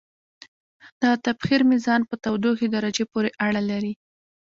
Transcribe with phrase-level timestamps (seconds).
[1.01, 3.93] د تبخیر میزان په تودوخې درجې پورې اړه لري.